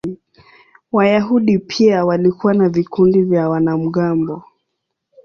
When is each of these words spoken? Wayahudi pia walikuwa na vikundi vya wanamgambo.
Wayahudi 0.91 1.59
pia 1.59 2.05
walikuwa 2.05 2.53
na 2.53 2.69
vikundi 2.69 3.21
vya 3.21 3.49
wanamgambo. 3.49 4.43